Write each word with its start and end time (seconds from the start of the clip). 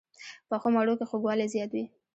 پخو 0.49 0.67
مڼو 0.75 0.93
کې 0.99 1.05
خوږوالی 1.09 1.47
زیات 1.53 1.71
وي 1.73 1.85